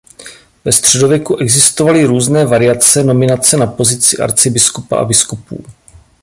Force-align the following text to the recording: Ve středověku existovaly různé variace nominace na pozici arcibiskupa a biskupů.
Ve 0.65 0.71
středověku 0.71 1.35
existovaly 1.37 2.03
různé 2.05 2.45
variace 2.45 3.03
nominace 3.03 3.57
na 3.57 3.67
pozici 3.67 4.17
arcibiskupa 4.17 4.97
a 4.97 5.05
biskupů. 5.05 5.65